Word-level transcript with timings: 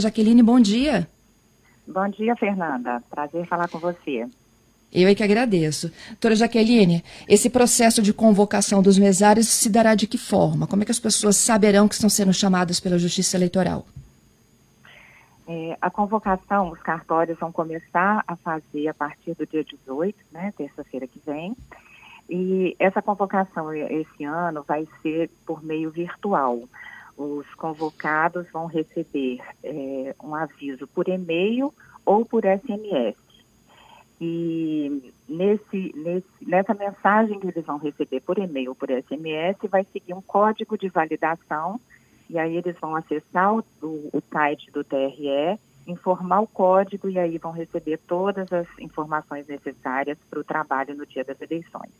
Jaqueline, 0.00 0.44
bom 0.44 0.60
dia. 0.60 1.08
Bom 1.84 2.08
dia, 2.08 2.36
Fernanda. 2.36 3.02
Prazer 3.10 3.44
falar 3.46 3.66
com 3.66 3.80
você. 3.80 4.28
Eu 4.92 5.08
é 5.08 5.14
que 5.16 5.24
agradeço. 5.24 5.90
Doutora 6.10 6.36
Jaqueline, 6.36 7.02
esse 7.28 7.50
processo 7.50 8.00
de 8.00 8.14
convocação 8.14 8.80
dos 8.80 8.96
mesários 8.96 9.48
se 9.48 9.68
dará 9.68 9.96
de 9.96 10.06
que 10.06 10.16
forma? 10.16 10.68
Como 10.68 10.82
é 10.82 10.84
que 10.84 10.92
as 10.92 11.00
pessoas 11.00 11.34
saberão 11.34 11.88
que 11.88 11.94
estão 11.94 12.08
sendo 12.08 12.32
chamadas 12.32 12.78
pela 12.78 12.96
Justiça 12.96 13.36
Eleitoral? 13.36 13.84
É, 15.48 15.76
a 15.82 15.90
convocação, 15.90 16.70
os 16.70 16.80
cartórios 16.80 17.36
vão 17.36 17.50
começar 17.50 18.22
a 18.24 18.36
fazer 18.36 18.86
a 18.86 18.94
partir 18.94 19.34
do 19.34 19.44
dia 19.44 19.64
18, 19.64 20.16
né, 20.30 20.54
terça-feira 20.56 21.08
que 21.08 21.20
vem. 21.26 21.56
E 22.30 22.76
essa 22.78 23.02
convocação 23.02 23.72
esse 23.74 24.22
ano 24.22 24.62
vai 24.62 24.86
ser 25.02 25.28
por 25.44 25.60
meio 25.60 25.90
virtual 25.90 26.68
os 27.18 27.52
convocados 27.54 28.48
vão 28.52 28.66
receber 28.66 29.40
é, 29.64 30.14
um 30.22 30.34
aviso 30.34 30.86
por 30.86 31.08
e-mail 31.08 31.74
ou 32.06 32.24
por 32.24 32.44
SMS. 32.44 33.16
E 34.20 35.12
nesse, 35.28 35.92
nesse, 35.96 36.26
nessa 36.40 36.74
mensagem 36.74 37.38
que 37.40 37.48
eles 37.48 37.64
vão 37.64 37.78
receber 37.78 38.20
por 38.20 38.38
e-mail 38.38 38.70
ou 38.70 38.74
por 38.74 38.88
SMS, 38.88 39.56
vai 39.68 39.84
seguir 39.92 40.14
um 40.14 40.22
código 40.22 40.78
de 40.78 40.88
validação, 40.88 41.80
e 42.30 42.38
aí 42.38 42.56
eles 42.56 42.76
vão 42.80 42.94
acessar 42.94 43.54
o, 43.54 43.64
o 43.82 44.22
site 44.30 44.70
do 44.70 44.84
TRE, 44.84 45.58
informar 45.86 46.40
o 46.40 46.46
código, 46.46 47.08
e 47.08 47.18
aí 47.18 47.36
vão 47.38 47.52
receber 47.52 47.98
todas 48.06 48.52
as 48.52 48.66
informações 48.78 49.46
necessárias 49.46 50.18
para 50.30 50.40
o 50.40 50.44
trabalho 50.44 50.96
no 50.96 51.06
dia 51.06 51.24
das 51.24 51.40
eleições. 51.40 51.92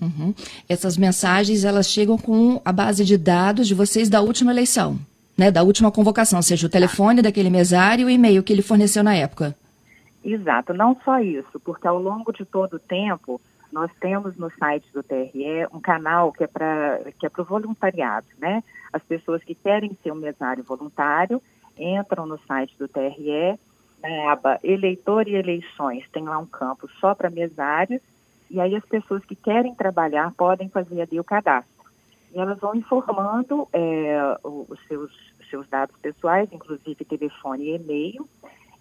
Uhum. 0.00 0.34
Essas 0.68 0.96
mensagens 0.96 1.64
elas 1.64 1.88
chegam 1.88 2.18
com 2.18 2.60
a 2.64 2.72
base 2.72 3.04
de 3.04 3.16
dados 3.16 3.66
de 3.66 3.74
vocês 3.74 4.08
da 4.08 4.20
última 4.20 4.52
eleição, 4.52 4.98
né? 5.36 5.50
Da 5.50 5.62
última 5.62 5.90
convocação, 5.90 6.42
seja, 6.42 6.66
o 6.66 6.70
telefone 6.70 7.22
daquele 7.22 7.50
mesário 7.50 8.02
e 8.02 8.04
o 8.04 8.10
e-mail 8.10 8.42
que 8.42 8.52
ele 8.52 8.62
forneceu 8.62 9.02
na 9.02 9.14
época. 9.14 9.56
Exato, 10.24 10.72
não 10.72 10.96
só 11.04 11.20
isso, 11.20 11.60
porque 11.60 11.86
ao 11.86 12.00
longo 12.00 12.32
de 12.32 12.44
todo 12.44 12.74
o 12.74 12.78
tempo 12.78 13.40
nós 13.70 13.90
temos 14.00 14.36
no 14.36 14.50
site 14.58 14.86
do 14.94 15.02
TRE 15.02 15.66
um 15.72 15.80
canal 15.80 16.32
que 16.32 16.44
é 16.44 16.46
para 16.46 17.00
que 17.18 17.26
é 17.26 17.28
para 17.28 17.42
o 17.42 17.44
voluntariado, 17.44 18.26
né? 18.38 18.62
As 18.92 19.02
pessoas 19.02 19.42
que 19.42 19.54
querem 19.54 19.96
ser 20.02 20.12
um 20.12 20.16
mesário 20.16 20.62
voluntário 20.62 21.42
entram 21.76 22.24
no 22.24 22.38
site 22.46 22.74
do 22.78 22.86
TRE 22.86 23.58
na 24.00 24.32
aba 24.32 24.60
eleitor 24.62 25.26
e 25.26 25.34
eleições 25.34 26.04
tem 26.12 26.24
lá 26.24 26.38
um 26.38 26.46
campo 26.46 26.88
só 27.00 27.14
para 27.14 27.28
mesários 27.28 28.00
e 28.54 28.60
aí 28.60 28.76
as 28.76 28.84
pessoas 28.84 29.24
que 29.24 29.34
querem 29.34 29.74
trabalhar 29.74 30.32
podem 30.36 30.68
fazer 30.68 31.02
ali 31.02 31.18
o 31.18 31.24
cadastro. 31.24 31.84
E 32.32 32.38
elas 32.38 32.60
vão 32.60 32.72
informando 32.76 33.68
é, 33.72 34.38
os 34.44 34.78
seus, 34.86 35.10
seus 35.50 35.68
dados 35.68 35.96
pessoais, 36.00 36.48
inclusive 36.52 37.04
telefone 37.04 37.64
e 37.64 37.74
e-mail, 37.74 38.28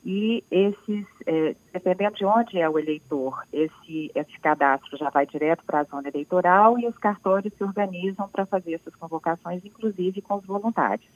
e 0.05 0.43
esses, 0.51 1.07
é, 1.25 1.55
dependendo 1.71 2.17
de 2.17 2.25
onde 2.25 2.59
é 2.59 2.69
o 2.69 2.77
eleitor, 2.77 3.41
esse, 3.51 4.11
esse 4.13 4.39
cadastro 4.39 4.95
já 4.95 5.09
vai 5.09 5.25
direto 5.25 5.63
para 5.65 5.79
a 5.79 5.83
zona 5.85 6.07
eleitoral 6.07 6.77
e 6.77 6.85
os 6.85 6.97
cartórios 6.99 7.53
se 7.55 7.63
organizam 7.63 8.29
para 8.29 8.45
fazer 8.45 8.73
essas 8.73 8.95
convocações, 8.95 9.65
inclusive 9.65 10.21
com 10.21 10.35
os 10.35 10.45
voluntários. 10.45 11.09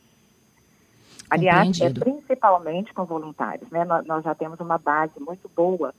Aliás, 1.30 1.80
é 1.80 1.92
principalmente 1.92 2.92
com 2.92 3.06
voluntários. 3.06 3.70
Né? 3.70 3.86
Nós, 3.86 4.04
nós 4.08 4.24
já 4.24 4.34
temos 4.34 4.60
uma 4.60 4.80
base 4.80 5.20
muito 5.20 5.48
boa 5.56 5.94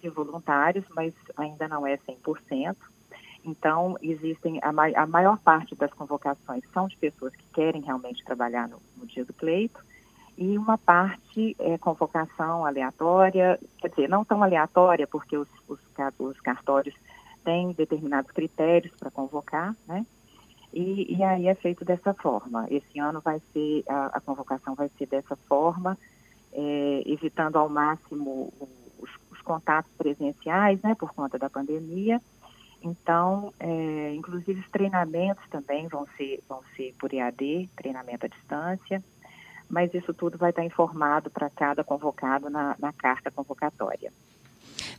de 0.00 0.08
voluntários, 0.08 0.84
mas 0.94 1.12
ainda 1.36 1.68
não 1.68 1.86
é 1.86 1.96
100%. 1.96 2.76
Então, 3.44 3.96
existem, 4.02 4.60
a, 4.62 5.02
a 5.02 5.06
maior 5.06 5.38
parte 5.38 5.74
das 5.74 5.92
convocações 5.92 6.62
são 6.72 6.88
de 6.88 6.96
pessoas 6.96 7.34
que 7.34 7.44
querem 7.54 7.80
realmente 7.80 8.24
trabalhar 8.24 8.68
no, 8.68 8.78
no 8.96 9.06
dia 9.06 9.24
do 9.24 9.32
pleito, 9.32 9.80
e 10.36 10.56
uma 10.56 10.78
parte 10.78 11.54
é 11.58 11.76
convocação 11.76 12.64
aleatória, 12.64 13.58
quer 13.78 13.88
dizer, 13.88 14.08
não 14.08 14.24
tão 14.24 14.42
aleatória, 14.42 15.06
porque 15.06 15.36
os, 15.36 15.48
os, 15.68 15.78
os 16.18 16.40
cartórios 16.40 16.94
têm 17.44 17.72
determinados 17.72 18.30
critérios 18.30 18.94
para 18.96 19.10
convocar, 19.10 19.74
né? 19.86 20.04
E, 20.72 21.16
e, 21.16 21.22
aí 21.22 21.48
é 21.48 21.54
feito 21.54 21.84
dessa 21.84 22.14
forma. 22.14 22.66
Esse 22.70 22.98
ano 23.00 23.20
vai 23.20 23.40
ser, 23.52 23.82
a, 23.88 24.06
a 24.14 24.20
convocação 24.20 24.74
vai 24.74 24.88
ser 24.96 25.06
dessa 25.06 25.34
forma, 25.34 25.98
é, 26.52 27.02
evitando 27.06 27.56
ao 27.56 27.68
máximo 27.68 28.52
o 28.58 28.68
contatos 29.42 29.90
presenciais, 29.96 30.80
né, 30.82 30.94
por 30.94 31.12
conta 31.12 31.38
da 31.38 31.50
pandemia. 31.50 32.20
Então, 32.82 33.52
é, 33.60 34.14
inclusive 34.14 34.60
os 34.60 34.70
treinamentos 34.70 35.44
também 35.50 35.86
vão 35.88 36.06
ser, 36.16 36.40
vão 36.48 36.60
ser 36.76 36.94
por 36.98 37.12
EAD, 37.12 37.68
treinamento 37.76 38.26
à 38.26 38.28
distância, 38.28 39.02
mas 39.68 39.92
isso 39.92 40.14
tudo 40.14 40.38
vai 40.38 40.50
estar 40.50 40.64
informado 40.64 41.30
para 41.30 41.50
cada 41.50 41.84
convocado 41.84 42.48
na, 42.48 42.74
na 42.78 42.92
carta 42.92 43.30
convocatória. 43.30 44.10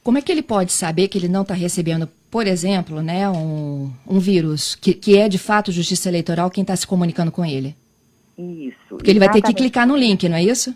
Como 0.03 0.17
é 0.17 0.21
que 0.21 0.31
ele 0.31 0.41
pode 0.41 0.71
saber 0.71 1.07
que 1.07 1.17
ele 1.17 1.27
não 1.27 1.41
está 1.41 1.53
recebendo, 1.53 2.07
por 2.29 2.47
exemplo, 2.47 3.01
né, 3.01 3.29
um, 3.29 3.91
um 4.07 4.19
vírus, 4.19 4.75
que, 4.75 4.93
que 4.93 5.17
é 5.17 5.27
de 5.27 5.37
fato 5.37 5.71
justiça 5.71 6.09
eleitoral 6.09 6.49
quem 6.49 6.61
está 6.61 6.75
se 6.75 6.87
comunicando 6.87 7.31
com 7.31 7.45
ele? 7.45 7.75
Isso. 8.37 8.77
Porque 8.89 9.09
ele 9.09 9.19
vai 9.19 9.29
ter 9.29 9.41
que 9.41 9.53
clicar 9.53 9.85
no 9.87 9.95
link, 9.95 10.27
não 10.27 10.37
é 10.37 10.43
isso? 10.43 10.75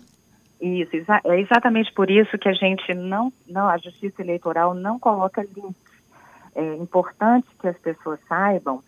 Isso, 0.60 0.96
é 1.24 1.40
exatamente 1.40 1.92
por 1.92 2.10
isso 2.10 2.38
que 2.38 2.48
a 2.48 2.52
gente 2.52 2.94
não, 2.94 3.32
não 3.46 3.68
a 3.68 3.76
Justiça 3.76 4.22
Eleitoral 4.22 4.74
não 4.74 4.98
coloca 4.98 5.42
links. 5.42 5.76
É 6.54 6.74
importante 6.76 7.46
que 7.60 7.68
as 7.68 7.76
pessoas 7.78 8.18
saibam 8.26 8.82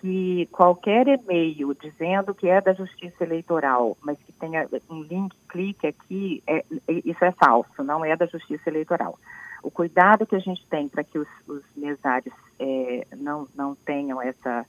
que 0.00 0.48
qualquer 0.50 1.06
e-mail 1.06 1.74
dizendo 1.74 2.34
que 2.34 2.48
é 2.48 2.60
da 2.60 2.72
Justiça 2.72 3.22
Eleitoral, 3.22 3.96
mas 4.02 4.18
que 4.18 4.32
tenha 4.32 4.66
um 4.88 5.02
link, 5.02 5.36
clique 5.46 5.86
aqui, 5.86 6.42
é, 6.46 6.64
isso 6.88 7.22
é 7.22 7.30
falso, 7.32 7.84
não 7.84 8.02
é 8.02 8.16
da 8.16 8.24
Justiça 8.24 8.70
Eleitoral. 8.70 9.18
O 9.62 9.70
cuidado 9.70 10.26
que 10.26 10.34
a 10.34 10.40
gente 10.40 10.66
tem 10.68 10.88
para 10.88 11.04
que 11.04 11.18
os, 11.18 11.28
os 11.46 11.62
mesários 11.76 12.34
é, 12.58 13.06
não, 13.18 13.46
não 13.54 13.74
tenham 13.74 14.22
essa, 14.22 14.64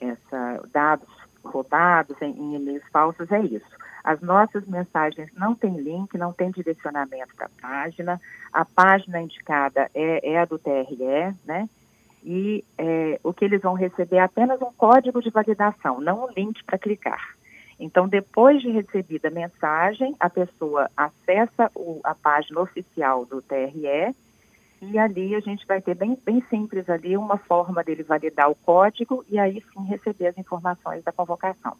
essa 0.00 0.62
dados 0.72 1.08
roubados 1.44 2.16
em, 2.22 2.30
em 2.30 2.54
e-mails 2.54 2.84
falsos 2.92 3.30
é 3.32 3.40
isso. 3.40 3.82
As 4.04 4.20
nossas 4.20 4.66
mensagens 4.66 5.30
não 5.34 5.54
têm 5.54 5.76
link, 5.76 6.16
não 6.18 6.32
tem 6.32 6.50
direcionamento 6.50 7.34
para 7.36 7.46
a 7.46 7.60
página. 7.60 8.20
A 8.52 8.64
página 8.64 9.20
indicada 9.20 9.90
é, 9.94 10.32
é, 10.32 10.38
a 10.38 10.44
do 10.44 10.58
TRE, 10.58 11.34
né? 11.44 11.68
E 12.24 12.64
é, 12.78 13.18
o 13.22 13.32
que 13.32 13.44
eles 13.44 13.62
vão 13.62 13.74
receber 13.74 14.16
é 14.16 14.20
apenas 14.20 14.60
um 14.62 14.72
código 14.72 15.20
de 15.20 15.30
validação, 15.30 16.00
não 16.00 16.24
um 16.24 16.32
link 16.32 16.62
para 16.64 16.78
clicar. 16.78 17.36
Então, 17.78 18.06
depois 18.06 18.62
de 18.62 18.70
recebida 18.70 19.28
a 19.28 19.30
mensagem, 19.30 20.14
a 20.20 20.30
pessoa 20.30 20.88
acessa 20.96 21.70
o, 21.74 22.00
a 22.04 22.14
página 22.14 22.60
oficial 22.60 23.24
do 23.24 23.42
TRE 23.42 24.14
e 24.82 24.98
ali 24.98 25.34
a 25.34 25.40
gente 25.40 25.66
vai 25.66 25.80
ter 25.80 25.94
bem, 25.94 26.18
bem 26.24 26.42
simples 26.50 26.88
ali 26.88 27.16
uma 27.16 27.38
forma 27.38 27.82
dele 27.82 28.02
validar 28.02 28.50
o 28.50 28.54
código 28.54 29.24
e 29.28 29.38
aí 29.38 29.62
sim 29.72 29.84
receber 29.84 30.28
as 30.28 30.38
informações 30.38 31.02
da 31.04 31.12
convocação. 31.12 31.76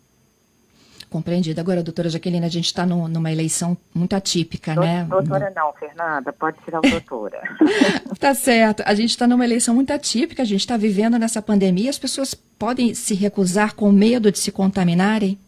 Compreendido. 1.13 1.61
Agora, 1.61 1.83
doutora 1.83 2.09
Jaqueline, 2.09 2.47
a 2.47 2.49
gente 2.49 2.65
está 2.65 2.87
numa 2.87 3.31
eleição 3.31 3.77
muito 3.95 4.17
atípica, 4.17 4.75
Do, 4.75 4.81
né? 4.81 5.05
Doutora 5.05 5.53
não, 5.55 5.71
Fernanda, 5.75 6.33
pode 6.33 6.57
tirar 6.65 6.79
o 6.79 6.91
doutora. 6.91 7.39
tá 8.19 8.35
certo. 8.35 8.83
A 8.87 8.95
gente 8.95 9.11
está 9.11 9.27
numa 9.27 9.45
eleição 9.45 9.75
muito 9.75 9.93
atípica, 9.93 10.43
a 10.43 10.47
gente 10.47 10.61
está 10.61 10.79
vivendo 10.79 11.19
nessa 11.19 11.43
pandemia, 11.43 11.91
as 11.91 11.99
pessoas 11.99 12.35
podem 12.35 12.95
se 12.95 13.15
recusar 13.15 13.75
com 13.75 13.93
medo 13.93 14.33
de 14.33 14.39
se 14.39 14.51
contaminarem? 14.51 15.39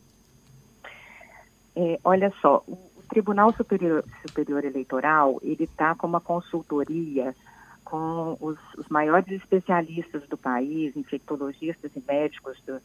É, 1.74 1.98
olha 2.04 2.30
só, 2.42 2.62
o 2.68 2.78
Tribunal 3.08 3.54
Superior, 3.54 4.04
Superior 4.28 4.64
Eleitoral, 4.64 5.40
ele 5.42 5.64
está 5.64 5.94
com 5.94 6.06
uma 6.06 6.20
consultoria 6.20 7.34
com 7.84 8.36
os, 8.38 8.58
os 8.76 8.88
maiores 8.88 9.30
especialistas 9.30 10.22
do 10.28 10.36
país, 10.36 10.94
infectologistas 10.94 11.90
e 11.96 12.02
médicos 12.06 12.56
do, 12.66 12.80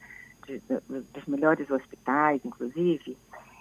de, 0.50 0.60
de, 0.60 1.02
dos 1.14 1.26
melhores 1.28 1.70
hospitais, 1.70 2.42
inclusive. 2.44 3.16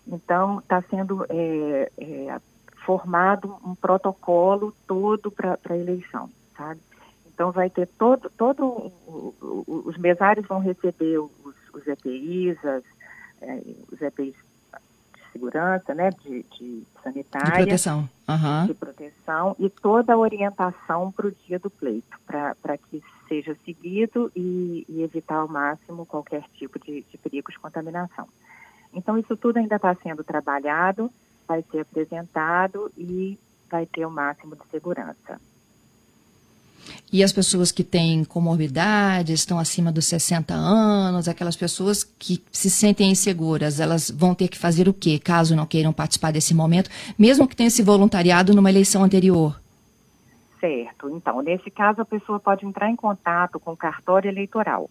Então, 0.07 0.61
está 0.61 0.81
sendo 0.83 1.27
é, 1.29 1.93
é, 1.99 2.41
formado 2.87 3.57
um 3.65 3.75
protocolo 3.75 4.75
todo 4.87 5.31
para 5.31 5.59
a 5.69 5.77
eleição, 5.77 6.31
sabe? 6.57 6.81
Então, 7.27 7.53
vai 7.53 7.69
ter 7.69 7.87
todo, 7.87 8.31
todo 8.31 8.65
o, 8.65 9.35
o, 9.41 9.83
os 9.87 9.99
mesários 9.99 10.47
vão 10.47 10.61
receber 10.61 11.19
os, 11.19 11.55
os 11.75 11.87
EPIs, 11.87 12.57
as, 12.65 12.83
é, 13.43 13.63
os 13.93 14.01
EPIs 14.01 14.35
de 14.35 15.33
segurança, 15.33 15.95
né, 15.95 16.11
de, 16.11 16.43
de 16.43 16.83
sanitária. 17.03 17.51
De 17.51 17.65
proteção. 17.65 18.09
Uhum. 18.29 18.67
De 18.67 18.75
proteção 18.75 19.57
e 19.59 19.69
toda 19.69 20.15
a 20.15 20.19
orientação 20.19 21.13
para 21.13 21.29
o 21.29 21.33
dia 21.33 21.59
do 21.59 21.71
pleito, 21.71 22.19
para 22.27 22.79
que 22.79 23.03
seja 23.29 23.57
seguido 23.65 24.33
e, 24.35 24.85
e, 24.89 25.03
evitar 25.03 25.37
ao 25.37 25.49
máximo 25.49 26.07
qualquer 26.07 26.43
tipo 26.55 26.79
de, 26.79 27.05
de 27.11 27.19
perigo 27.19 27.51
de 27.51 27.59
contaminação. 27.59 28.27
Então, 28.93 29.19
isso 29.19 29.37
tudo 29.37 29.59
ainda 29.59 29.77
está 29.77 29.95
sendo 29.97 30.25
trabalhado, 30.25 31.11
vai 31.47 31.63
ser 31.71 31.81
apresentado 31.81 32.91
e 32.97 33.39
vai 33.71 33.87
ter 33.87 34.07
o 34.07 34.11
máximo 34.11 34.57
de 34.57 34.67
segurança. 34.71 35.41
E 37.13 37.23
as 37.23 37.33
pessoas 37.33 37.73
que 37.73 37.83
têm 37.83 38.25
comorbidades, 38.25 39.41
estão 39.41 39.59
acima 39.59 39.91
dos 39.91 40.07
60 40.07 40.55
anos, 40.55 41.29
aquelas 41.29 41.57
pessoas 41.57 42.05
que 42.05 42.43
se 42.53 42.69
sentem 42.69 43.11
inseguras, 43.11 43.81
elas 43.81 44.11
vão 44.11 44.35
ter 44.35 44.49
que 44.49 44.59
fazer 44.59 44.89
o 44.89 44.95
quê, 44.95 45.19
caso 45.19 45.57
não 45.57 45.67
queiram 45.67 45.93
participar 45.93 46.33
desse 46.33 46.55
momento, 46.55 46.91
mesmo 47.19 47.49
que 47.49 47.57
tenha 47.57 47.71
se 47.71 47.83
voluntariado 47.83 48.55
numa 48.55 48.71
eleição 48.71 49.03
anterior? 49.03 49.59
Certo. 50.61 51.09
Então, 51.11 51.41
nesse 51.41 51.71
caso, 51.71 52.03
a 52.03 52.05
pessoa 52.05 52.41
pode 52.41 52.67
entrar 52.67 52.91
em 52.91 52.97
contato 52.97 53.61
com 53.61 53.73
o 53.73 53.77
cartório 53.77 54.29
eleitoral 54.29 54.91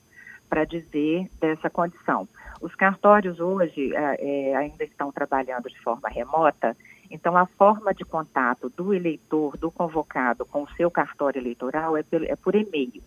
para 0.50 0.64
dizer 0.64 1.30
dessa 1.40 1.70
condição. 1.70 2.28
Os 2.62 2.74
cartórios 2.74 3.40
hoje 3.40 3.94
é, 3.94 4.56
ainda 4.56 4.84
estão 4.84 5.12
trabalhando 5.12 5.70
de 5.70 5.80
forma 5.80 6.10
remota, 6.10 6.76
então 7.12 7.36
a 7.38 7.46
forma 7.46 7.94
de 7.94 8.04
contato 8.04 8.70
do 8.70 8.94
eleitor, 8.94 9.58
do 9.58 9.70
convocado 9.70 10.46
com 10.46 10.64
o 10.64 10.70
seu 10.72 10.90
cartório 10.90 11.40
eleitoral 11.40 11.98
é, 11.98 12.04
é 12.28 12.36
por 12.36 12.56
e-mail. 12.56 13.04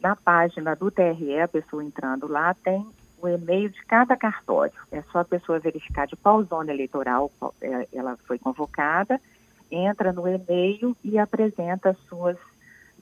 Na 0.00 0.16
página 0.16 0.74
do 0.74 0.90
TRE, 0.90 1.40
a 1.40 1.48
pessoa 1.48 1.84
entrando 1.84 2.26
lá 2.26 2.52
tem 2.54 2.84
o 3.20 3.28
e-mail 3.28 3.70
de 3.70 3.80
cada 3.84 4.16
cartório. 4.16 4.74
É 4.90 5.00
só 5.12 5.20
a 5.20 5.24
pessoa 5.24 5.60
verificar 5.60 6.06
de 6.08 6.16
qual 6.16 6.42
zona 6.42 6.72
eleitoral 6.72 7.30
é, 7.60 7.88
ela 7.92 8.16
foi 8.26 8.38
convocada, 8.38 9.20
entra 9.74 10.12
no 10.12 10.26
e-mail 10.28 10.96
e 11.02 11.18
apresenta 11.18 11.96
suas 12.08 12.36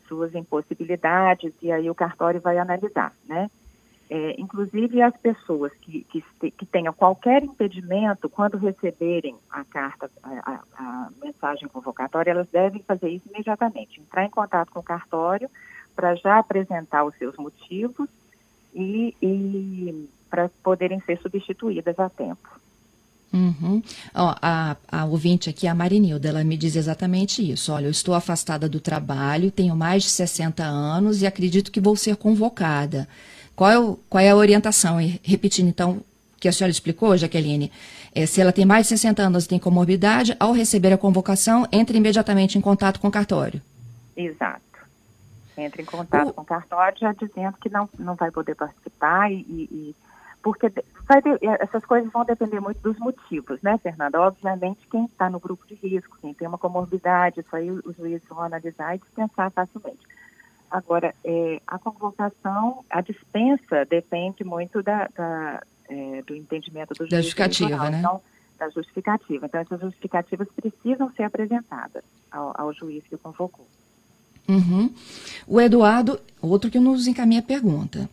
suas 0.06 0.34
impossibilidades 0.34 1.52
e 1.62 1.70
aí 1.70 1.88
o 1.88 1.94
cartório 1.94 2.40
vai 2.40 2.58
analisar, 2.58 3.12
né? 3.28 3.48
É, 4.10 4.34
inclusive 4.40 5.00
as 5.00 5.16
pessoas 5.16 5.72
que, 5.74 6.02
que, 6.10 6.50
que, 6.50 6.66
tenham 6.66 6.92
qualquer 6.92 7.44
impedimento, 7.44 8.28
quando 8.28 8.58
receberem 8.58 9.36
a 9.48 9.62
carta, 9.62 10.10
a, 10.20 10.50
a, 10.50 10.60
a, 10.76 11.08
mensagem 11.22 11.68
convocatória, 11.68 12.32
elas 12.32 12.48
devem 12.48 12.82
fazer 12.82 13.08
isso 13.08 13.28
imediatamente, 13.28 14.00
entrar 14.00 14.24
em 14.24 14.30
contato 14.30 14.72
com 14.72 14.80
o 14.80 14.82
cartório 14.82 15.48
para 15.94 16.16
já 16.16 16.40
apresentar 16.40 17.04
os 17.04 17.14
seus 17.14 17.36
motivos 17.36 18.08
e, 18.74 19.14
e 19.22 20.08
para 20.28 20.48
poderem 20.60 21.00
ser 21.02 21.16
substituídas 21.20 21.96
a 22.00 22.10
tempo. 22.10 22.59
Uhum. 23.32 23.80
Ó, 24.12 24.34
a, 24.42 24.76
a 24.90 25.04
ouvinte 25.04 25.48
aqui, 25.48 25.66
a 25.66 25.74
Marinilda, 25.74 26.28
ela 26.28 26.42
me 26.42 26.56
diz 26.56 26.74
exatamente 26.74 27.48
isso. 27.48 27.72
Olha, 27.72 27.86
eu 27.86 27.90
estou 27.90 28.14
afastada 28.14 28.68
do 28.68 28.80
trabalho, 28.80 29.50
tenho 29.50 29.76
mais 29.76 30.02
de 30.02 30.10
60 30.10 30.64
anos 30.64 31.22
e 31.22 31.26
acredito 31.26 31.70
que 31.70 31.80
vou 31.80 31.94
ser 31.94 32.16
convocada. 32.16 33.08
Qual 33.54 33.70
é, 33.70 33.78
o, 33.78 33.98
qual 34.08 34.22
é 34.22 34.30
a 34.30 34.36
orientação? 34.36 35.00
E, 35.00 35.20
repetindo, 35.22 35.68
então, 35.68 36.02
que 36.40 36.48
a 36.48 36.52
senhora 36.52 36.72
explicou, 36.72 37.16
Jaqueline, 37.16 37.70
é, 38.14 38.26
se 38.26 38.40
ela 38.40 38.52
tem 38.52 38.64
mais 38.64 38.86
de 38.86 38.88
60 38.88 39.22
anos 39.22 39.44
e 39.44 39.48
tem 39.48 39.58
comorbidade, 39.58 40.34
ao 40.40 40.52
receber 40.52 40.92
a 40.92 40.98
convocação, 40.98 41.66
entre 41.70 41.98
imediatamente 41.98 42.58
em 42.58 42.60
contato 42.60 42.98
com 42.98 43.08
o 43.08 43.12
cartório. 43.12 43.60
Exato. 44.16 44.60
Entre 45.56 45.82
em 45.82 45.84
contato 45.84 46.30
o... 46.30 46.32
com 46.32 46.42
o 46.42 46.44
cartório 46.44 46.98
já 46.98 47.12
dizendo 47.12 47.56
que 47.60 47.68
não, 47.68 47.88
não 47.98 48.14
vai 48.14 48.30
poder 48.30 48.56
participar 48.56 49.30
e, 49.30 49.36
e 49.36 49.94
porque 50.42 50.72
vai, 51.06 51.20
essas 51.60 51.84
coisas 51.84 52.10
vão 52.10 52.24
depender 52.24 52.60
muito 52.60 52.80
dos 52.80 52.98
motivos, 52.98 53.60
né, 53.62 53.78
Fernanda? 53.78 54.20
Obviamente, 54.20 54.86
quem 54.90 55.04
está 55.04 55.28
no 55.28 55.38
grupo 55.38 55.66
de 55.66 55.74
risco, 55.74 56.18
quem 56.20 56.32
tem 56.32 56.48
uma 56.48 56.58
comorbidade, 56.58 57.40
isso 57.40 57.54
aí 57.54 57.70
os 57.70 57.96
juízes 57.96 58.26
vão 58.28 58.40
analisar 58.40 58.94
e 58.94 58.98
dispensar 58.98 59.50
facilmente. 59.50 60.06
Agora, 60.70 61.14
é, 61.24 61.60
a 61.66 61.78
convocação, 61.78 62.84
a 62.88 63.00
dispensa 63.00 63.84
depende 63.84 64.44
muito 64.44 64.82
da, 64.82 65.08
da 65.16 65.62
é, 65.90 66.22
do 66.22 66.34
entendimento 66.34 66.94
do 66.94 66.98
juiz. 66.98 67.10
Da 67.10 67.20
justificativa, 67.20 67.90
né? 67.90 67.98
Então, 67.98 68.20
da 68.58 68.68
justificativa. 68.70 69.46
Então, 69.46 69.60
essas 69.60 69.80
justificativas 69.80 70.48
precisam 70.54 71.10
ser 71.12 71.24
apresentadas 71.24 72.04
ao, 72.30 72.54
ao 72.56 72.72
juiz 72.72 73.04
que 73.06 73.16
o 73.16 73.18
convocou. 73.18 73.66
Uhum. 74.48 74.94
O 75.46 75.60
Eduardo, 75.60 76.20
outro 76.40 76.70
que 76.70 76.78
nos 76.78 77.06
encaminha 77.06 77.40
a 77.40 77.44
pergunta. 77.44 78.08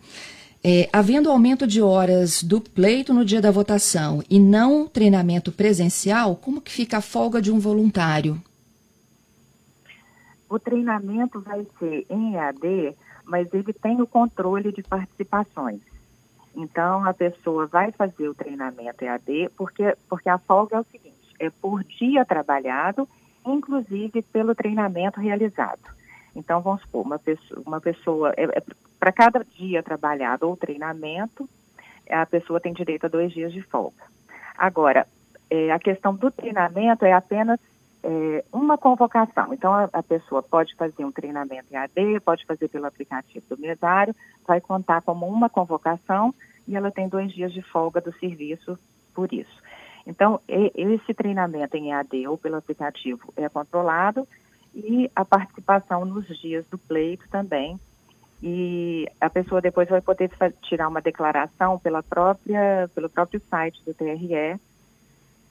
É, 0.63 0.89
havendo 0.91 1.29
aumento 1.29 1.67
de 1.67 1.81
horas 1.81 2.43
do 2.43 2.59
pleito 2.59 3.13
no 3.13 3.23
dia 3.23 3.41
da 3.41 3.51
votação 3.51 4.23
e 4.29 4.39
não 4.39 4.87
treinamento 4.87 5.51
presencial, 5.51 6.35
como 6.35 6.61
que 6.61 6.71
fica 6.71 6.97
a 6.97 7.01
folga 7.01 7.41
de 7.41 7.51
um 7.51 7.59
voluntário? 7.59 8.41
O 10.49 10.57
treinamento 10.57 11.39
vai 11.41 11.65
ser 11.77 12.05
em 12.09 12.35
EAD, 12.35 12.95
mas 13.25 13.47
ele 13.53 13.73
tem 13.73 14.01
o 14.01 14.07
controle 14.07 14.71
de 14.71 14.81
participações. 14.81 15.81
Então, 16.55 17.05
a 17.05 17.13
pessoa 17.13 17.67
vai 17.67 17.91
fazer 17.91 18.27
o 18.27 18.33
treinamento 18.33 19.03
EAD, 19.03 19.49
porque, 19.55 19.95
porque 20.09 20.27
a 20.27 20.39
folga 20.39 20.77
é 20.77 20.79
o 20.79 20.85
seguinte: 20.85 21.35
é 21.39 21.49
por 21.49 21.83
dia 21.83 22.25
trabalhado, 22.25 23.07
inclusive 23.45 24.23
pelo 24.23 24.55
treinamento 24.55 25.19
realizado. 25.19 25.96
Então, 26.37 26.61
vamos 26.61 26.81
supor, 26.81 27.03
uma 27.03 27.17
pessoa, 27.17 27.63
uma 27.65 27.81
pessoa 27.81 28.31
é, 28.37 28.43
é 28.43 28.63
para 28.99 29.11
cada 29.11 29.43
dia 29.43 29.81
trabalhado 29.81 30.47
ou 30.47 30.55
treinamento, 30.55 31.49
a 32.09 32.25
pessoa 32.27 32.59
tem 32.59 32.73
direito 32.73 33.05
a 33.05 33.09
dois 33.09 33.33
dias 33.33 33.51
de 33.51 33.61
folga. 33.63 34.03
Agora, 34.55 35.07
é, 35.49 35.71
a 35.71 35.79
questão 35.79 36.13
do 36.15 36.29
treinamento 36.29 37.05
é 37.05 37.11
apenas 37.11 37.59
é, 38.03 38.43
uma 38.53 38.77
convocação. 38.77 39.51
Então, 39.51 39.73
a, 39.73 39.89
a, 39.91 40.03
pessoa 40.03 40.43
pode 40.43 40.75
fazer 40.75 41.03
um 41.03 41.11
treinamento 41.11 41.65
em 41.71 41.75
AD, 41.75 42.19
pode 42.23 42.45
fazer 42.45 42.67
pelo 42.67 42.85
aplicativo 42.85 43.45
do 43.49 43.59
mesário, 43.59 44.15
vai 44.47 44.61
contar 44.61 45.01
como 45.01 45.27
uma 45.27 45.49
convocação 45.49 46.33
e 46.67 46.75
ela 46.75 46.91
tem 46.91 47.09
dois 47.09 47.33
dias 47.33 47.51
de 47.51 47.63
folga 47.63 47.99
do 47.99 48.13
serviço 48.19 48.77
por 49.13 49.33
isso. 49.33 49.61
Então, 50.05 50.39
esse 50.47 51.13
treinamento 51.13 51.75
em 51.75 51.91
EAD 51.91 52.27
ou 52.27 52.37
pelo 52.37 52.57
aplicativo 52.57 53.33
é 53.35 53.49
controlado 53.49 54.27
e 54.73 55.09
a 55.15 55.25
participação 55.25 56.05
nos 56.05 56.25
dias 56.39 56.65
do 56.69 56.77
pleito 56.77 57.27
também. 57.29 57.79
E 58.41 59.09
a 59.19 59.29
pessoa 59.29 59.61
depois 59.61 59.89
vai 59.89 60.01
poder 60.01 60.29
tirar 60.61 60.87
uma 60.87 61.01
declaração 61.01 61.79
pela 61.79 62.03
própria, 62.03 62.89
pelo 62.93 63.09
próprio 63.09 63.41
site 63.49 63.83
do 63.83 63.93
TRE 63.93 64.59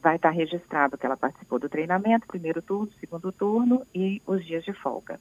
vai 0.07 0.15
estar 0.15 0.31
registrado 0.31 0.97
que 0.97 1.05
ela 1.05 1.17
participou 1.17 1.59
do 1.59 1.69
treinamento, 1.69 2.29
primeiro 2.29 2.63
turno, 2.63 2.89
segundo 3.01 3.33
turno 3.33 3.83
e 3.93 4.23
os 4.25 4.45
dias 4.47 4.65
de 4.65 4.73
folga. 4.73 5.19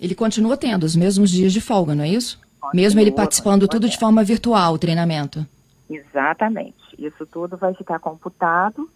Ele 0.00 0.14
continua 0.14 0.56
tendo 0.56 0.84
os 0.84 0.96
mesmos 0.96 1.30
dias 1.30 1.52
de 1.52 1.60
folga, 1.60 1.94
não 1.94 2.04
é 2.04 2.08
isso? 2.08 2.40
Continua, 2.58 2.70
Mesmo 2.72 3.00
ele 3.00 3.12
participando 3.12 3.68
tudo 3.68 3.86
de 3.86 3.98
forma 3.98 4.24
virtual, 4.24 4.72
o 4.72 4.78
treinamento. 4.78 5.46
Exatamente. 5.90 6.76
Isso 6.98 7.26
tudo 7.26 7.58
vai 7.58 7.74
ficar 7.74 7.98
computado 7.98 8.88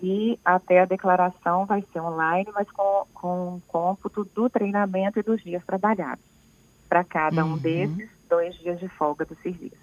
e 0.00 0.38
até 0.44 0.80
a 0.80 0.84
declaração 0.84 1.66
vai 1.66 1.84
ser 1.92 2.00
online, 2.00 2.48
mas 2.54 2.70
com, 2.70 3.06
com 3.12 3.60
cômputo 3.66 4.24
do 4.34 4.48
treinamento 4.48 5.18
e 5.18 5.22
dos 5.22 5.42
dias 5.42 5.64
trabalhados. 5.64 6.24
Para 6.88 7.04
cada 7.04 7.44
uhum. 7.44 7.54
um 7.54 7.58
desses, 7.58 8.08
dois 8.28 8.54
dias 8.56 8.78
de 8.78 8.88
folga 8.88 9.24
do 9.24 9.36
serviço. 9.42 9.76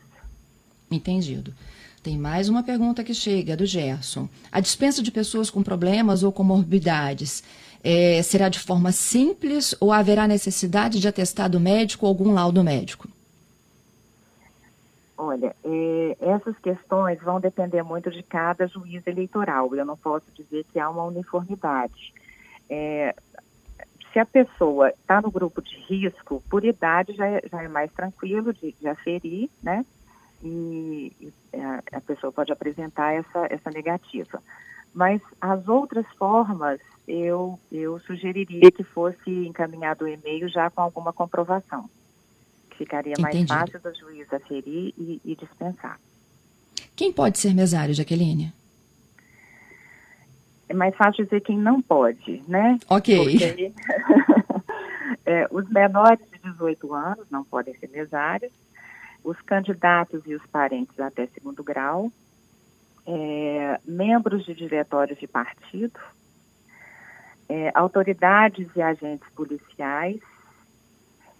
Entendido. 0.89 1.53
Tem 2.01 2.17
mais 2.17 2.49
uma 2.49 2.63
pergunta 2.63 3.03
que 3.03 3.13
chega, 3.13 3.57
do 3.57 3.65
Gerson. 3.65 4.29
A 4.51 4.59
dispensa 4.59 5.01
de 5.01 5.11
pessoas 5.11 5.49
com 5.49 5.63
problemas 5.63 6.21
ou 6.23 6.31
comorbidades 6.31 7.43
é, 7.83 8.21
será 8.21 8.47
de 8.47 8.59
forma 8.59 8.91
simples 8.91 9.75
ou 9.79 9.91
haverá 9.91 10.27
necessidade 10.27 10.99
de 10.99 11.07
atestado 11.07 11.59
médico 11.59 12.05
ou 12.05 12.09
algum 12.09 12.31
laudo 12.31 12.63
médico? 12.63 13.07
Olha, 15.17 15.55
é, 15.63 16.17
essas 16.19 16.57
questões 16.59 17.21
vão 17.21 17.39
depender 17.39 17.83
muito 17.83 18.11
de 18.11 18.21
cada 18.21 18.67
juiz 18.67 19.05
eleitoral. 19.07 19.73
Eu 19.75 19.85
não 19.85 19.95
posso 19.95 20.25
dizer 20.33 20.65
que 20.65 20.79
há 20.79 20.89
uma 20.89 21.03
uniformidade. 21.03 22.13
É, 22.69 23.15
se 24.11 24.19
a 24.19 24.25
pessoa 24.25 24.89
está 24.89 25.21
no 25.21 25.31
grupo 25.31 25.61
de 25.61 25.75
risco, 25.87 26.43
por 26.49 26.65
idade 26.65 27.13
já 27.13 27.27
é, 27.27 27.41
já 27.49 27.63
é 27.63 27.67
mais 27.67 27.91
tranquilo 27.93 28.53
de, 28.53 28.73
de 28.73 28.87
aferir, 28.87 29.49
né? 29.63 29.85
e, 30.45 31.33
a, 31.53 31.97
a, 31.97 32.01
pessoa 32.01 32.31
pode 32.31 32.51
apresentar 32.51 33.13
essa, 33.13 33.47
essa 33.49 33.69
negativa. 33.71 34.41
Mas 34.93 35.21
as 35.41 35.67
outras 35.67 36.05
formas, 36.17 36.79
eu, 37.07 37.59
eu 37.71 37.99
sugeriria 38.01 38.71
que 38.71 38.83
fosse 38.83 39.29
encaminhado 39.29 40.05
o 40.05 40.07
e-mail 40.07 40.47
já 40.47 40.69
com 40.69 40.81
alguma 40.81 41.11
comprovação. 41.11 41.89
Ficaria 42.77 43.15
mais 43.19 43.47
fácil 43.47 43.79
do 43.79 43.93
juiz 43.95 44.31
aferir 44.33 44.93
e, 44.97 45.21
e 45.23 45.35
dispensar. 45.35 45.99
Quem 46.95 47.11
pode 47.11 47.39
ser 47.39 47.53
mesário, 47.53 47.93
Jaqueline? 47.93 48.53
É 50.67 50.73
mais 50.73 50.95
fácil 50.95 51.23
dizer 51.23 51.41
quem 51.41 51.57
não 51.57 51.81
pode, 51.81 52.43
né? 52.47 52.79
Ok. 52.89 53.17
Porque, 53.17 53.73
é, 55.25 55.47
os 55.51 55.69
menores 55.69 56.19
de 56.31 56.51
18 56.51 56.93
anos 56.93 57.25
não 57.29 57.43
podem 57.43 57.75
ser 57.77 57.89
mesários 57.89 58.51
os 59.25 59.41
candidatos 59.41 60.21
e 60.27 60.35
os 60.35 60.45
parentes 60.45 60.97
até 60.99 61.25
segundo 61.27 61.63
grau, 61.63 62.11
é, 63.07 63.79
membros 63.83 64.45
de 64.45 64.53
diretórios 64.53 65.17
de 65.19 65.27
partido, 65.27 65.99
é, 67.49 67.71
autoridades 67.73 68.67
e 68.75 68.81
agentes 68.81 69.27
policiais, 69.35 70.21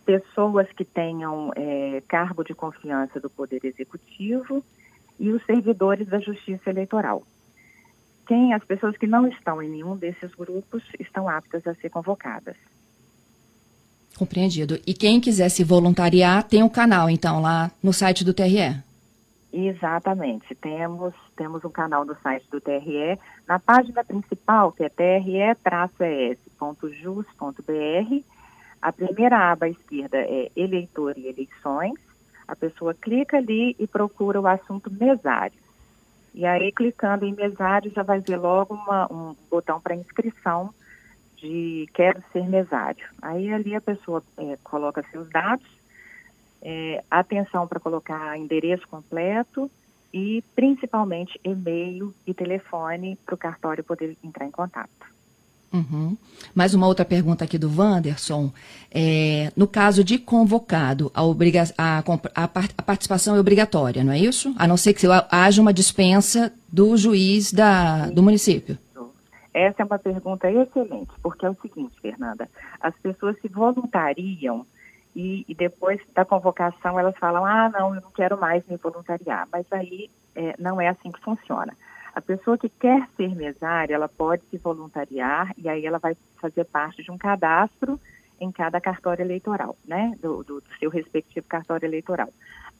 pessoas 0.06 0.68
que 0.72 0.86
tenham 0.86 1.52
é, 1.56 2.02
cargo 2.08 2.44
de 2.44 2.54
confiança 2.54 3.20
do 3.20 3.30
Poder 3.30 3.60
Executivo 3.64 4.64
e 5.20 5.32
os 5.32 5.44
servidores 5.46 6.08
da 6.08 6.20
Justiça 6.20 6.70
Eleitoral. 6.70 7.24
Quem 8.28 8.54
as 8.54 8.64
pessoas 8.64 8.98
que 8.98 9.08
não 9.08 9.28
estão 9.28 9.62
em 9.62 9.70
nenhum 9.70 9.96
desses 9.96 10.34
grupos 10.34 10.84
estão 11.00 11.28
aptas 11.28 11.66
a 11.68 11.74
ser 11.76 11.90
convocadas. 11.90 12.56
Compreendido. 14.18 14.80
E 14.88 14.94
quem 14.94 15.20
quiser 15.20 15.50
se 15.50 15.64
voluntariar, 15.64 16.44
tem 16.44 16.64
um 16.64 16.70
canal, 16.70 17.10
então, 17.10 17.42
lá 17.42 17.70
no 17.84 17.92
site 17.92 18.24
do 18.24 18.34
TRE. 18.34 18.82
Exatamente. 19.52 20.56
Temos, 20.56 21.14
temos 21.36 21.64
um 21.64 21.70
canal 21.70 22.06
no 22.06 22.16
site 22.22 22.46
do 22.50 22.60
TRE. 22.60 23.20
Na 23.48 23.60
página 23.60 24.04
principal, 24.04 24.72
que 24.72 24.84
é 24.84 24.90
tre-es.jus.br, 24.90 26.36
a 28.86 28.94
primeira 28.94 29.51
aba 29.51 29.65
à 29.65 29.70
esquerda 29.70 30.15
é 30.15 30.51
eleitor 30.56 31.18
e 31.18 31.25
eleições. 31.25 31.96
A 32.48 32.56
pessoa 32.56 32.94
clica 32.94 33.38
ali 33.38 33.75
e 33.80 33.88
procura 33.88 34.39
o 34.39 34.46
assunto 34.46 34.92
mesário. 34.94 35.58
E 36.36 36.46
aí, 36.46 36.72
clicando 36.72 37.25
em 37.25 37.34
mesário, 37.34 37.92
já 37.92 38.04
vai 38.04 38.20
ver 38.20 38.38
logo 38.38 38.75
uma, 38.75 39.12
um 39.12 39.36
botão 39.50 39.82
para 39.82 39.96
inscrição 39.96 40.72
de 41.36 41.89
quero 41.96 42.24
ser 42.32 42.48
mesário. 42.48 43.08
Aí 43.24 43.51
ali 43.51 43.74
a 43.74 43.82
pessoa 43.82 44.22
é, 44.38 44.56
coloca 44.63 45.04
seus 45.10 45.27
dados 45.32 45.65
é, 46.62 47.04
atenção 47.10 47.68
para 47.68 47.80
colocar 47.80 48.38
endereço 48.38 48.88
completo 48.88 49.70
e 50.13 50.44
principalmente 50.56 51.39
e-mail 51.44 52.13
e 52.27 52.36
telefone 52.36 53.18
para 53.25 53.34
o 53.34 53.38
cartório 53.38 53.84
poder 53.84 54.15
entrar 54.24 54.46
em 54.46 54.51
contato. 54.51 55.15
Uhum. 55.75 56.17
Mais 56.53 56.74
uma 56.74 56.88
outra 56.88 57.03
pergunta 57.03 57.44
aqui 57.44 57.58
do 57.58 57.70
Wanderson. 57.70 58.51
É, 58.89 59.51
no 59.58 59.67
caso 59.67 60.03
de 60.03 60.17
convocado, 60.17 61.12
a, 61.13 61.22
obriga 61.24 61.63
a, 61.77 62.00
a, 62.00 62.44
a, 62.44 62.48
participação 62.84 63.36
é 63.36 63.39
obrigatória, 63.39 64.03
não 64.03 64.13
é 64.13 64.20
isso? 64.20 64.55
A 64.58 64.65
não 64.65 64.77
ser 64.77 64.94
que 64.94 65.05
haja 65.29 65.62
uma 65.62 65.74
dispensa 65.74 66.53
do 66.72 66.96
juiz 66.96 67.51
da, 67.51 68.08
do 68.10 68.24
município. 68.24 68.77
Essa 69.53 69.84
é 69.84 69.86
uma 69.86 70.00
pergunta 70.00 70.50
excelente, 70.50 71.12
porque 71.22 71.46
é 71.46 71.50
o 71.50 71.55
seguinte, 71.55 71.94
Fernanda, 72.01 72.50
as 72.79 72.94
pessoas 72.98 73.39
se 73.41 73.48
voluntariam 73.48 74.65
e, 75.15 75.46
e, 75.48 75.55
depois 75.55 76.00
da 76.13 76.25
convocação 76.25 77.00
elas 77.00 77.17
falam, 77.17 77.46
ah, 77.46 77.70
não, 77.70 77.96
eu 77.96 78.01
não 78.01 78.12
quero 78.12 78.38
mais 78.38 78.65
me 78.67 78.75
voluntariar. 78.75 79.48
Mas 79.51 79.65
aí 79.72 80.10
é, 80.36 80.55
não 80.60 80.79
é 80.82 80.89
assim 80.89 81.10
que 81.10 81.22
funciona. 81.22 81.74
A 82.16 82.22
pessoa 82.22 82.58
que 82.58 82.70
quer 82.70 83.06
ser 83.18 83.36
mesária, 83.36 83.94
ela 83.94 84.08
pode 84.08 84.42
se 84.50 84.58
voluntariar 84.58 85.54
e 85.58 85.68
aí 85.68 85.86
ela 85.86 86.00
vai 86.00 86.16
fazer 86.40 86.64
parte 86.64 87.04
de 87.04 87.12
um 87.12 87.18
cadastro 87.18 88.00
em 88.40 88.50
cada 88.52 88.80
cartório 88.80 89.22
eleitoral, 89.22 89.76
né, 89.86 90.18
do, 90.22 90.42
do, 90.42 90.64
seu 90.80 90.90
respectivo 90.90 91.46
cartório 91.46 91.86
eleitoral. 91.86 92.30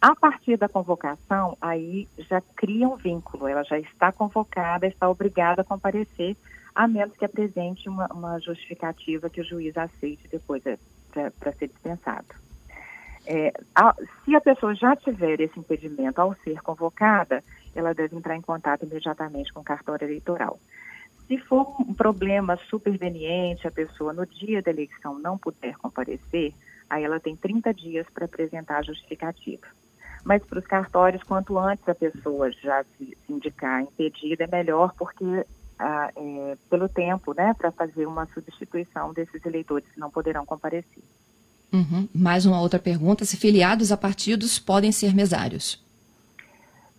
A 0.02 0.16
partir 0.16 0.58
da 0.58 0.70
convocação, 0.70 1.58
aí 1.62 2.08
já 2.18 2.42
cria 2.56 2.88
um 2.88 2.96
vínculo, 2.96 3.48
ela 3.48 3.64
já 3.64 3.78
está 3.78 4.10
convocada, 4.10 4.88
está 4.88 5.10
obrigada 5.10 5.62
a 5.62 5.66
comparecer, 5.66 6.38
a 6.74 6.88
menos 6.88 7.16
que 7.18 7.26
apresente 7.26 7.90
uma, 7.90 8.08
uma 8.08 8.40
justificativa 8.40 9.30
que 9.30 9.42
o 9.42 9.46
juiz 9.46 9.78
aceite 9.78 10.28
depois 10.30 10.66
é, 10.66 10.78
para 11.40 11.52
ser 11.54 11.68
dispensado. 11.68 12.28
É, 13.28 13.52
a, 13.74 13.94
se 14.24 14.36
a 14.36 14.42
pessoa 14.42 14.76
já 14.76 14.96
tiver 14.96 15.42
esse 15.42 15.60
impedimento 15.60 16.22
ao 16.22 16.36
ser 16.36 16.62
convocada, 16.62 17.44
ela 17.76 17.94
deve 17.94 18.16
entrar 18.16 18.36
em 18.36 18.42
contato 18.42 18.86
imediatamente 18.86 19.54
com 19.54 19.60
o 19.60 19.64
cartório 19.64 20.06
eleitoral. 20.06 20.60
Se 21.28 21.38
for 21.40 21.76
um 21.82 21.94
problema 21.94 22.58
superveniente, 22.70 23.68
a 23.68 23.72
pessoa 23.72 24.14
no 24.14 24.26
dia 24.26 24.62
da 24.62 24.72
eleição 24.72 25.20
não 25.20 25.38
puder 25.38 25.76
comparecer, 25.78 26.54
aí 26.90 27.04
ela 27.04 27.20
tem 27.20 27.36
30 27.36 27.74
dias 27.74 28.08
para 28.14 28.26
apresentar 28.26 28.78
a 28.78 28.84
justificativa. 28.84 29.66
Mas 30.24 30.44
para 30.44 30.60
os 30.60 30.66
cartórios, 30.66 31.24
quanto 31.24 31.58
antes 31.58 31.88
a 31.88 31.96
pessoa 31.96 32.52
já 32.52 32.84
se, 32.98 33.18
indicar 33.30 33.82
impedida, 33.82 34.44
é 34.44 34.48
melhor, 34.48 34.94
porque 34.98 35.46
ah, 35.78 36.12
é, 36.16 36.58
pelo 36.70 36.88
tempo, 36.88 37.34
né, 37.34 37.54
para 37.54 37.72
fazer 37.72 38.06
uma 38.06 38.26
substituição 38.34 39.14
desses 39.14 39.46
eleitores 39.46 39.88
que 39.92 40.00
não 40.00 40.10
poderão 40.10 40.46
comparecer. 40.46 41.04
Uhum. 41.72 42.08
Mais 42.14 42.46
uma 42.46 42.62
outra 42.62 42.80
pergunta: 42.80 43.26
se 43.26 43.38
filiados 43.38 43.92
a 43.92 43.98
partidos 43.98 44.58
podem 44.58 44.92
ser 44.92 45.14
mesários? 45.14 45.85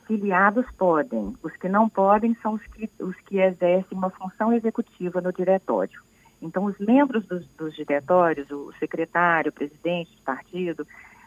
Filiados 0.06 0.66
podem. 0.78 1.34
Os 1.42 1.52
que 1.56 1.68
não 1.68 1.88
podem 1.88 2.36
são 2.42 2.54
os 2.54 2.62
que, 2.62 2.88
os 3.00 3.16
que 3.26 3.38
exercem 3.38 3.96
uma 3.96 4.10
função 4.10 4.52
executiva 4.52 5.20
no 5.20 5.32
diretório. 5.32 6.00
Então, 6.40 6.64
os 6.64 6.78
membros 6.78 7.26
dos, 7.26 7.46
dos 7.56 7.74
diretórios, 7.74 8.50
o 8.50 8.72
secretário, 8.78 9.50
o 9.50 9.54
presidente 9.54 10.14
do 10.14 10.22
partido, 10.22 10.86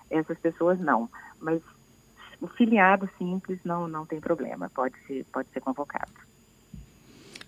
essas 0.09 0.37
pessoas 0.37 0.79
não. 0.79 1.09
Mas 1.39 1.61
o 2.39 2.47
filiado 2.47 3.09
simples 3.17 3.59
não, 3.65 3.87
não 3.87 4.05
tem 4.05 4.19
problema, 4.19 4.69
pode 4.69 4.95
ser, 5.05 5.25
pode 5.31 5.49
ser 5.49 5.59
convocado. 5.59 6.11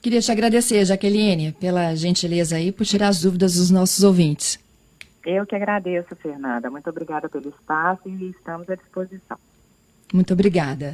Queria 0.01 0.19
te 0.19 0.31
agradecer, 0.31 0.83
Jaqueline, 0.83 1.51
pela 1.53 1.95
gentileza 1.95 2.55
aí, 2.55 2.71
por 2.71 2.85
tirar 2.85 3.09
as 3.09 3.21
dúvidas 3.21 3.55
dos 3.55 3.69
nossos 3.69 4.03
ouvintes. 4.03 4.59
Eu 5.23 5.45
que 5.45 5.55
agradeço, 5.55 6.15
Fernanda. 6.15 6.69
Muito 6.71 6.89
obrigada 6.89 7.29
pelo 7.29 7.49
espaço 7.49 8.09
e 8.09 8.31
estamos 8.31 8.67
à 8.67 8.75
disposição. 8.75 9.37
Muito 10.11 10.33
obrigada. 10.33 10.87